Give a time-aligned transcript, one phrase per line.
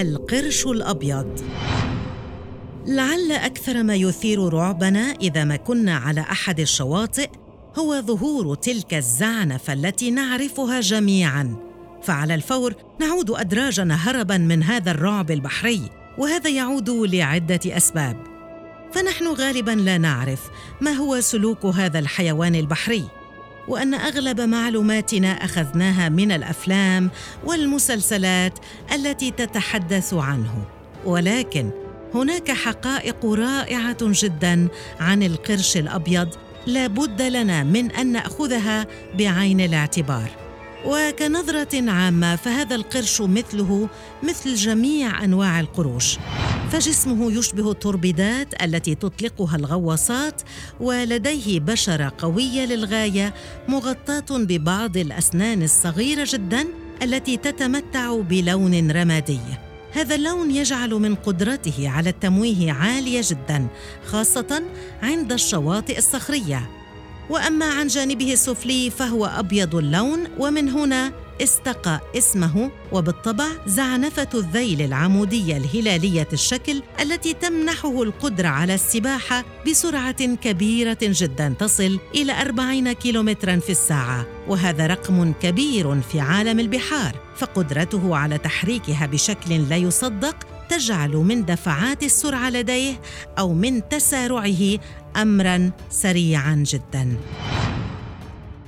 [0.00, 1.40] القرش الأبيض.
[2.86, 7.28] لعل أكثر ما يثير رعبنا إذا ما كنا على أحد الشواطئ
[7.78, 11.56] هو ظهور تلك الزعنفه التي نعرفها جميعا.
[12.02, 18.16] فعلى الفور نعود ادراجنا هربا من هذا الرعب البحري وهذا يعود لعدة أسباب.
[18.92, 23.17] فنحن غالبا لا نعرف ما هو سلوك هذا الحيوان البحري.
[23.68, 27.10] وأن أغلب معلوماتنا أخذناها من الأفلام
[27.44, 28.58] والمسلسلات
[28.94, 30.64] التي تتحدث عنه.
[31.04, 31.70] ولكن
[32.14, 34.68] هناك حقائق رائعة جدا
[35.00, 36.28] عن القرش الأبيض
[36.66, 38.86] لا بد لنا من أن نأخذها
[39.18, 40.47] بعين الاعتبار.
[40.84, 43.88] وكنظرة عامة فهذا القرش مثله
[44.22, 46.18] مثل جميع أنواع القروش.
[46.70, 50.42] فجسمه يشبه التوربيدات التي تطلقها الغواصات
[50.80, 53.34] ولديه بشرة قوية للغاية
[53.68, 56.66] مغطاة ببعض الأسنان الصغيرة جدا
[57.02, 59.40] التي تتمتع بلون رمادي.
[59.92, 63.66] هذا اللون يجعل من قدرته على التمويه عالية جدا
[64.06, 64.62] خاصة
[65.02, 66.77] عند الشواطئ الصخرية.
[67.30, 71.12] وأما عن جانبه السفلي فهو أبيض اللون ومن هنا
[71.42, 80.98] استقى اسمه وبالطبع زعنفة الذيل العمودية الهلالية الشكل التي تمنحه القدرة على السباحة بسرعة كبيرة
[81.02, 88.38] جدا تصل إلى 40 كيلومترا في الساعة وهذا رقم كبير في عالم البحار فقدرته على
[88.38, 93.00] تحريكها بشكل لا يصدق تجعل من دفعات السرعة لديه
[93.38, 94.78] أو من تسارعه
[95.16, 97.16] امرا سريعا جدا.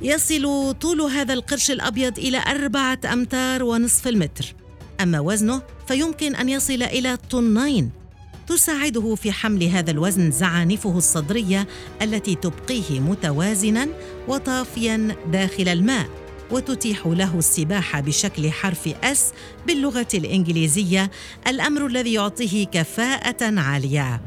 [0.00, 4.54] يصل طول هذا القرش الأبيض إلى أربعة أمتار ونصف المتر.
[5.00, 7.90] أما وزنه فيمكن أن يصل إلى طنين.
[8.46, 11.66] تساعده في حمل هذا الوزن زعانفه الصدرية
[12.02, 13.88] التي تبقيه متوازنا
[14.28, 16.08] وطافيا داخل الماء.
[16.50, 19.32] وتتيح له السباحة بشكل حرف اس
[19.66, 21.10] باللغة الإنجليزية
[21.46, 24.20] الأمر الذي يعطيه كفاءة عالية.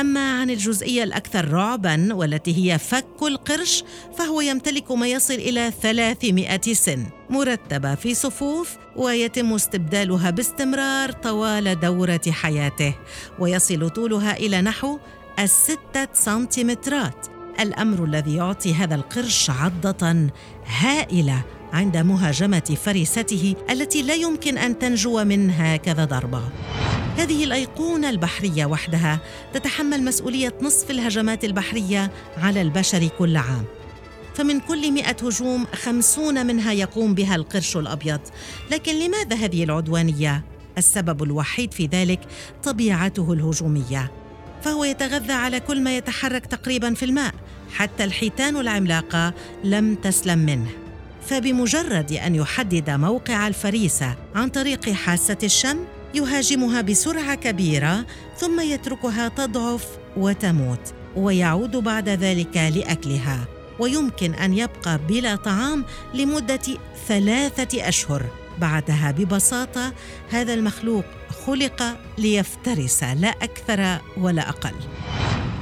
[0.00, 3.84] أما عن الجزئية الأكثر رعباً والتي هي فك القرش
[4.18, 12.20] فهو يمتلك ما يصل إلى 300 سن مرتبة في صفوف ويتم استبدالها باستمرار طوال دورة
[12.30, 12.94] حياته
[13.38, 14.98] ويصل طولها إلى نحو
[15.38, 17.37] الستة سنتيمترات.
[17.60, 20.30] الأمر الذي يعطي هذا القرش عضة
[20.66, 21.42] هائلة
[21.72, 26.42] عند مهاجمة فريسته التي لا يمكن أن تنجو من هكذا ضربة.
[27.16, 29.20] هذه الأيقونة البحرية وحدها
[29.52, 33.64] تتحمل مسؤولية نصف الهجمات البحرية على البشر كل عام.
[34.34, 38.20] فمن كل مئة هجوم خمسون منها يقوم بها القرش الأبيض.
[38.70, 40.44] لكن لماذا هذه العدوانية؟
[40.78, 42.20] السبب الوحيد في ذلك
[42.62, 44.12] طبيعته الهجومية.
[44.62, 47.34] فهو يتغذى على كل ما يتحرك تقريبا في الماء
[47.72, 50.70] حتى الحيتان العملاقة لم تسلم منه.
[51.26, 55.78] فبمجرد أن يحدد موقع الفريسة عن طريق حاسة الشم
[56.14, 59.86] يهاجمها بسرعة كبيرة ثم يتركها تضعف
[60.16, 63.44] وتموت ويعود بعد ذلك لأكلها.
[63.78, 68.22] ويمكن أن يبقى بلا طعام لمدة ثلاثة أشهر.
[68.60, 69.92] بعدها ببساطة
[70.30, 71.04] هذا المخلوق
[71.46, 74.74] خلق ليفترس لا أكثر ولا أقل.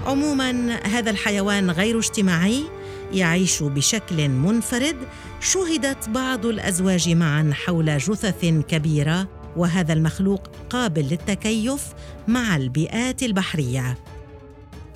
[0.06, 2.64] عموما هذا الحيوان غير اجتماعي
[3.12, 4.96] يعيش بشكل منفرد.
[5.40, 11.82] شهدت بعض الأزواج معا حول جثث كبيرة وهذا المخلوق قابل للتكيف
[12.28, 13.98] مع البيئات البحرية.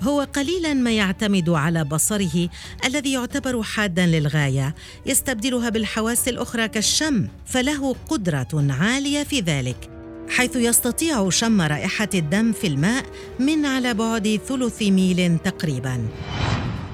[0.01, 2.49] هو قليلا ما يعتمد على بصره
[2.85, 4.75] الذي يعتبر حادا للغاية.
[5.05, 9.89] يستبدلها بالحواس الأخرى كالشم فله قدرة عالية في ذلك
[10.29, 13.05] حيث يستطيع شم رائحة الدم في الماء
[13.39, 16.07] من على بعد ثلث ميل تقريبا.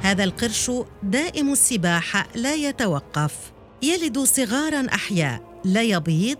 [0.01, 0.71] هذا القرش
[1.03, 3.33] دائم السباحة لا يتوقف.
[3.83, 6.37] يلد صغارا أحياء لا يبيض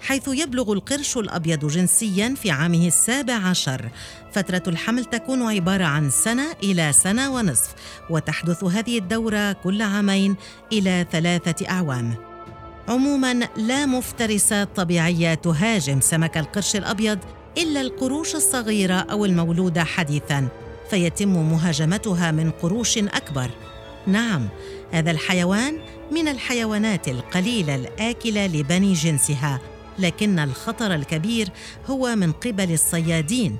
[0.00, 3.90] حيث يبلغ القرش الأبيض جنسيا في عامه السابع عشر.
[4.32, 7.74] فترة الحمل تكون عبارة عن سنة إلى سنة ونصف
[8.10, 10.36] وتحدث هذه الدورة كل عامين
[10.72, 12.14] إلى ثلاثة أعوام.
[12.88, 17.18] عموما لا مفترسات طبيعية تهاجم سمك القرش الأبيض
[17.58, 20.48] إلا القروش الصغيرة أو المولودة حديثا
[20.90, 23.50] فيتم مهاجمتها من قروش أكبر.
[24.06, 24.48] نعم
[24.92, 25.78] هذا الحيوان
[26.12, 29.60] من الحيوانات القليلة الآكلة لبني جنسها
[29.98, 31.48] لكن الخطر الكبير
[31.86, 33.56] هو من قبل الصيادين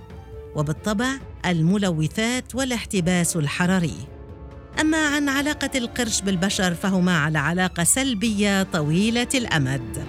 [0.55, 1.09] وبالطبع
[1.47, 3.97] الملوثات والاحتباس الحراري.
[4.81, 10.06] أما عن علاقة القرش بالبشر فهما على علاقة سلبية طويلة الأمد.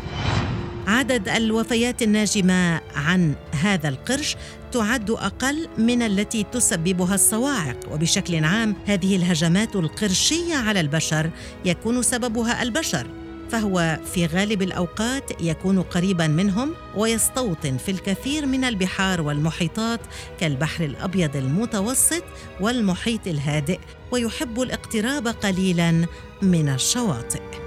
[0.88, 4.35] عدد الوفيات الناجمة عن هذا القرش
[4.71, 11.29] تعد أقل من التي تسببها الصواعق وبشكل عام هذه الهجمات القرشية على البشر
[11.65, 13.07] يكون سببها البشر.
[13.51, 19.99] فهو في غالب الأوقات يكون قريبا منهم ويستوطن في الكثير من البحار والمحيطات
[20.39, 22.23] كالبحر الأبيض المتوسط
[22.61, 23.79] والمحيط الهادئ
[24.11, 26.05] ويحب الاقتراب قليلا
[26.41, 27.66] من الشواطئ.